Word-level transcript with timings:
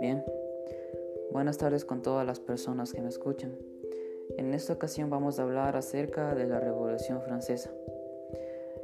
Bien, 0.00 0.24
buenas 1.32 1.58
tardes 1.58 1.84
con 1.84 2.02
todas 2.02 2.24
las 2.24 2.38
personas 2.38 2.92
que 2.92 3.02
me 3.02 3.08
escuchan. 3.08 3.56
En 4.38 4.54
esta 4.54 4.74
ocasión 4.74 5.10
vamos 5.10 5.38
a 5.38 5.42
hablar 5.42 5.76
acerca 5.76 6.36
de 6.36 6.46
la 6.46 6.60
Revolución 6.60 7.20
Francesa. 7.22 7.72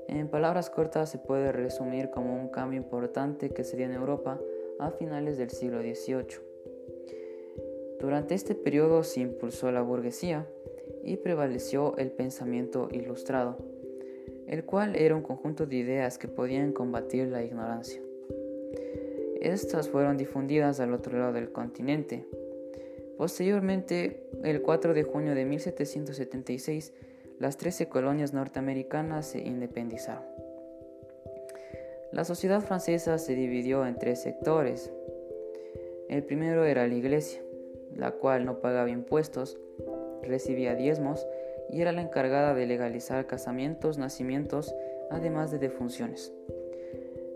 En 0.08 0.28
palabras 0.28 0.68
cortas 0.70 1.08
se 1.10 1.18
puede 1.18 1.52
resumir 1.52 2.10
como 2.10 2.34
un 2.34 2.48
cambio 2.48 2.80
importante 2.80 3.50
que 3.50 3.62
se 3.62 3.76
dio 3.76 3.86
en 3.86 3.92
Europa 3.92 4.40
a 4.80 4.90
finales 4.90 5.38
del 5.38 5.50
siglo 5.50 5.80
XVIII. 5.80 6.40
Durante 8.00 8.34
este 8.34 8.56
periodo 8.56 9.04
se 9.04 9.20
impulsó 9.20 9.70
la 9.70 9.82
burguesía 9.82 10.48
y 11.04 11.16
prevaleció 11.16 11.96
el 11.96 12.10
pensamiento 12.10 12.88
ilustrado, 12.90 13.75
el 14.46 14.64
cual 14.64 14.96
era 14.96 15.14
un 15.14 15.22
conjunto 15.22 15.66
de 15.66 15.76
ideas 15.76 16.18
que 16.18 16.28
podían 16.28 16.72
combatir 16.72 17.28
la 17.28 17.42
ignorancia. 17.42 18.00
Estas 19.40 19.88
fueron 19.88 20.16
difundidas 20.16 20.80
al 20.80 20.92
otro 20.92 21.18
lado 21.18 21.32
del 21.32 21.52
continente. 21.52 22.26
Posteriormente, 23.16 24.28
el 24.42 24.62
4 24.62 24.94
de 24.94 25.02
junio 25.02 25.34
de 25.34 25.44
1776, 25.44 26.92
las 27.38 27.56
13 27.56 27.88
colonias 27.88 28.32
norteamericanas 28.32 29.26
se 29.26 29.40
independizaron. 29.40 30.24
La 32.12 32.24
sociedad 32.24 32.60
francesa 32.60 33.18
se 33.18 33.34
dividió 33.34 33.86
en 33.86 33.98
tres 33.98 34.22
sectores. 34.22 34.90
El 36.08 36.22
primero 36.22 36.64
era 36.64 36.86
la 36.86 36.94
iglesia, 36.94 37.42
la 37.94 38.12
cual 38.12 38.44
no 38.44 38.60
pagaba 38.60 38.90
impuestos, 38.90 39.58
recibía 40.22 40.74
diezmos 40.74 41.26
y 41.70 41.80
era 41.80 41.92
la 41.92 42.02
encargada 42.02 42.54
de 42.54 42.66
legalizar 42.66 43.26
casamientos, 43.26 43.98
nacimientos, 43.98 44.74
además 45.10 45.50
de 45.50 45.58
defunciones. 45.58 46.32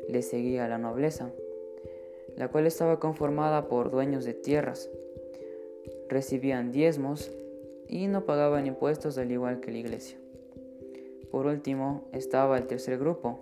Le 0.08 0.22
seguía 0.22 0.68
la 0.68 0.78
nobleza, 0.78 1.30
la 2.36 2.48
cual 2.48 2.66
estaba 2.66 2.98
conformada 3.00 3.68
por 3.68 3.90
dueños 3.90 4.24
de 4.24 4.34
tierras. 4.34 4.90
Recibían 6.08 6.72
diezmos 6.72 7.30
y 7.88 8.06
no 8.06 8.24
pagaban 8.24 8.66
impuestos 8.66 9.18
al 9.18 9.30
igual 9.30 9.60
que 9.60 9.72
la 9.72 9.78
iglesia. 9.78 10.16
Por 11.30 11.46
último 11.46 12.08
estaba 12.12 12.58
el 12.58 12.66
tercer 12.66 12.98
grupo, 12.98 13.40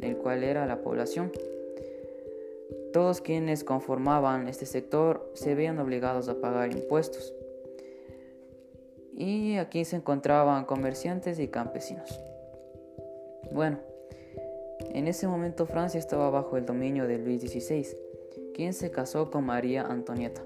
el 0.00 0.16
cual 0.16 0.44
era 0.44 0.66
la 0.66 0.82
población. 0.82 1.32
Todos 2.92 3.20
quienes 3.20 3.64
conformaban 3.64 4.48
este 4.48 4.66
sector 4.66 5.30
se 5.34 5.54
veían 5.54 5.78
obligados 5.78 6.28
a 6.28 6.40
pagar 6.40 6.72
impuestos. 6.72 7.32
Y 9.20 9.58
aquí 9.58 9.84
se 9.84 9.96
encontraban 9.96 10.64
comerciantes 10.64 11.38
y 11.40 11.48
campesinos. 11.48 12.18
Bueno, 13.52 13.78
en 14.94 15.08
ese 15.08 15.28
momento 15.28 15.66
Francia 15.66 15.98
estaba 15.98 16.30
bajo 16.30 16.56
el 16.56 16.64
dominio 16.64 17.06
de 17.06 17.18
Luis 17.18 17.42
XVI, 17.42 17.86
quien 18.54 18.72
se 18.72 18.90
casó 18.90 19.30
con 19.30 19.44
María 19.44 19.82
Antonieta. 19.82 20.40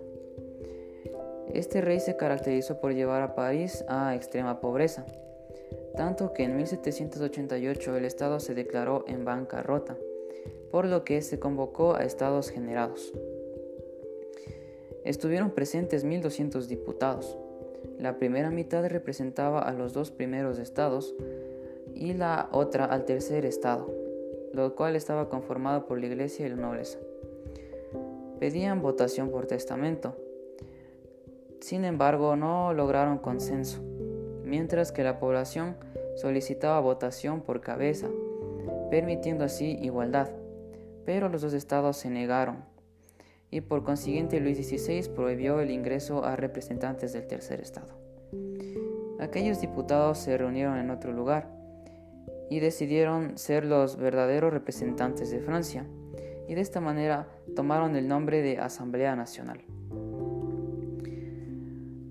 Este 1.52 1.82
rey 1.82 2.00
se 2.00 2.16
caracterizó 2.16 2.80
por 2.80 2.92
llevar 2.92 3.22
a 3.22 3.36
París 3.36 3.84
a 3.86 4.16
extrema 4.16 4.60
pobreza, 4.60 5.06
tanto 5.96 6.32
que 6.32 6.42
en 6.42 6.56
1788 6.56 7.96
el 7.96 8.04
Estado 8.04 8.40
se 8.40 8.54
declaró 8.54 9.04
en 9.06 9.24
bancarrota, 9.24 9.96
por 10.72 10.86
lo 10.86 11.04
que 11.04 11.22
se 11.22 11.38
convocó 11.38 11.94
a 11.94 12.02
Estados 12.02 12.50
Generados. 12.50 13.12
Estuvieron 15.04 15.52
presentes 15.52 16.04
1.200 16.04 16.66
diputados. 16.66 17.38
La 17.98 18.18
primera 18.18 18.50
mitad 18.50 18.84
representaba 18.86 19.60
a 19.60 19.72
los 19.72 19.92
dos 19.92 20.10
primeros 20.10 20.58
estados 20.58 21.14
y 21.94 22.12
la 22.12 22.48
otra 22.52 22.84
al 22.84 23.04
tercer 23.04 23.46
estado, 23.46 23.90
lo 24.52 24.74
cual 24.74 24.96
estaba 24.96 25.28
conformado 25.28 25.86
por 25.86 26.00
la 26.00 26.06
iglesia 26.06 26.46
y 26.46 26.50
la 26.50 26.56
nobleza. 26.56 26.98
Pedían 28.40 28.82
votación 28.82 29.30
por 29.30 29.46
testamento. 29.46 30.16
Sin 31.60 31.84
embargo, 31.84 32.36
no 32.36 32.74
lograron 32.74 33.18
consenso, 33.18 33.80
mientras 34.44 34.92
que 34.92 35.04
la 35.04 35.18
población 35.18 35.76
solicitaba 36.16 36.80
votación 36.80 37.40
por 37.40 37.60
cabeza, 37.60 38.08
permitiendo 38.90 39.44
así 39.44 39.78
igualdad, 39.80 40.30
pero 41.04 41.28
los 41.28 41.42
dos 41.42 41.54
estados 41.54 41.96
se 41.96 42.10
negaron 42.10 42.73
y 43.54 43.60
por 43.60 43.84
consiguiente 43.84 44.40
Luis 44.40 44.56
XVI 44.56 45.10
prohibió 45.14 45.60
el 45.60 45.70
ingreso 45.70 46.24
a 46.24 46.34
representantes 46.34 47.12
del 47.12 47.28
tercer 47.28 47.60
estado. 47.60 47.94
Aquellos 49.20 49.60
diputados 49.60 50.18
se 50.18 50.36
reunieron 50.36 50.76
en 50.78 50.90
otro 50.90 51.12
lugar 51.12 51.54
y 52.50 52.58
decidieron 52.58 53.38
ser 53.38 53.64
los 53.64 53.96
verdaderos 53.96 54.52
representantes 54.52 55.30
de 55.30 55.38
Francia 55.38 55.86
y 56.48 56.56
de 56.56 56.60
esta 56.60 56.80
manera 56.80 57.28
tomaron 57.54 57.94
el 57.94 58.08
nombre 58.08 58.42
de 58.42 58.58
Asamblea 58.58 59.14
Nacional. 59.14 59.60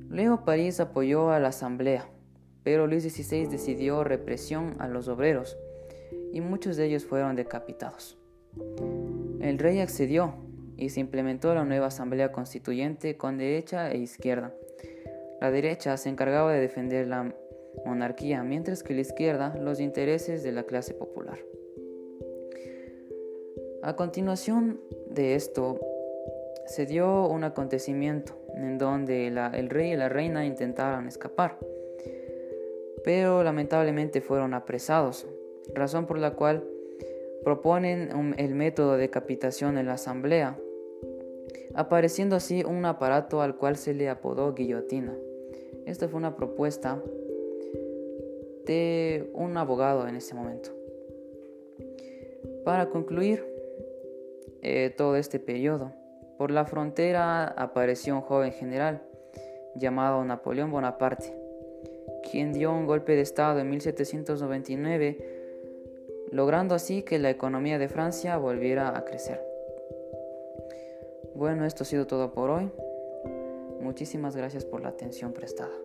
Luego 0.07 0.45
París 0.45 0.79
apoyó 0.79 1.29
a 1.29 1.41
la 1.41 1.49
Asamblea, 1.49 2.07
pero 2.63 2.87
Luis 2.87 3.03
XVI 3.03 3.47
decidió 3.47 4.05
represión 4.05 4.77
a 4.79 4.87
los 4.87 5.09
obreros 5.09 5.57
y 6.31 6.39
muchos 6.39 6.77
de 6.77 6.85
ellos 6.85 7.03
fueron 7.03 7.35
decapitados. 7.35 8.17
El 9.41 9.59
rey 9.59 9.81
accedió 9.81 10.53
y 10.78 10.89
se 10.89 11.00
implementó 11.00 11.53
la 11.53 11.66
nueva 11.66 11.88
Asamblea 11.88 12.31
Constituyente 12.31 13.17
con 13.17 13.38
derecha 13.38 13.91
e 13.91 13.97
izquierda. 13.97 14.53
La 15.41 15.51
derecha 15.51 15.97
se 15.97 16.09
encargaba 16.09 16.53
de 16.53 16.61
defender 16.61 17.07
la 17.07 17.35
monarquía, 17.85 18.44
mientras 18.44 18.84
que 18.84 18.94
la 18.94 19.01
izquierda 19.01 19.56
los 19.59 19.79
intereses 19.79 20.44
de 20.44 20.51
la 20.51 20.63
clase 20.63 20.94
popular. 20.94 21.39
A 23.81 23.95
continuación 23.95 24.79
de 25.09 25.35
esto, 25.35 25.79
se 26.66 26.85
dio 26.85 27.28
un 27.28 27.44
acontecimiento 27.44 28.34
en 28.55 28.78
donde 28.78 29.28
el 29.28 29.69
rey 29.69 29.91
y 29.91 29.97
la 29.97 30.07
reina 30.07 30.45
intentaron 30.45 31.07
escapar, 31.07 31.57
pero 33.03 33.44
lamentablemente 33.44 34.22
fueron 34.22 34.53
apresados, 34.53 35.28
razón 35.73 36.05
por 36.05 36.17
la 36.17 36.35
cual 36.35 36.63
proponen 37.43 38.33
el 38.37 38.55
método 38.55 38.93
de 38.93 38.99
decapitación 38.99 39.77
en 39.77 39.87
la 39.87 39.93
asamblea, 39.93 40.57
apareciendo 41.73 42.35
así 42.35 42.63
un 42.63 42.85
aparato 42.85 43.41
al 43.41 43.57
cual 43.57 43.75
se 43.75 43.93
le 43.93 44.09
apodó 44.09 44.53
guillotina. 44.53 45.15
Esta 45.85 46.07
fue 46.07 46.17
una 46.17 46.35
propuesta 46.35 47.01
de 48.65 49.29
un 49.33 49.57
abogado 49.57 50.07
en 50.07 50.15
ese 50.15 50.33
momento. 50.33 50.69
Para 52.63 52.89
concluir 52.89 53.45
eh, 54.61 54.93
todo 54.95 55.17
este 55.17 55.39
periodo, 55.39 55.91
por 56.37 56.51
la 56.51 56.65
frontera 56.65 57.45
apareció 57.45 58.15
un 58.15 58.21
joven 58.21 58.53
general 58.53 59.03
llamado 59.75 60.23
Napoleón 60.23 60.71
Bonaparte, 60.71 61.35
quien 62.31 62.53
dio 62.53 62.71
un 62.71 62.85
golpe 62.85 63.15
de 63.15 63.21
Estado 63.21 63.59
en 63.59 63.69
1799 63.69 65.32
logrando 66.33 66.73
así 66.73 67.03
que 67.03 67.19
la 67.19 67.29
economía 67.29 67.77
de 67.77 67.88
Francia 67.88 68.38
volviera 68.38 68.97
a 68.97 69.05
crecer. 69.05 69.39
Bueno, 71.35 71.63
esto 71.66 71.83
ha 71.83 71.85
sido 71.85 72.07
todo 72.07 72.33
por 72.33 72.49
hoy. 72.49 72.71
Muchísimas 73.79 74.35
gracias 74.35 74.66
por 74.66 74.81
la 74.81 74.89
atención 74.89 75.31
prestada. 75.31 75.75